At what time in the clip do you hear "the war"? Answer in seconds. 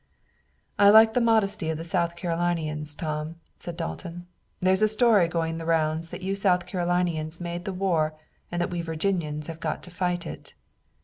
7.65-8.15